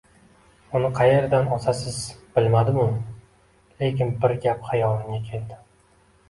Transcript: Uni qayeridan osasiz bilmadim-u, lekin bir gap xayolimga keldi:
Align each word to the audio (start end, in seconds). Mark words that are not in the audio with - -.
Uni 0.77 0.87
qayeridan 0.99 1.51
osasiz 1.57 1.99
bilmadim-u, 2.37 2.87
lekin 3.83 4.15
bir 4.25 4.35
gap 4.47 4.65
xayolimga 4.71 5.21
keldi: 5.29 5.61